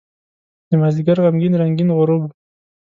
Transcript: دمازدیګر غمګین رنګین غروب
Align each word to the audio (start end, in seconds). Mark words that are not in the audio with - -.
دمازدیګر 0.69 1.17
غمګین 1.23 1.53
رنګین 1.61 1.89
غروب 1.97 2.23